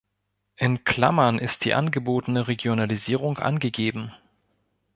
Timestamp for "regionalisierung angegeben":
2.47-4.11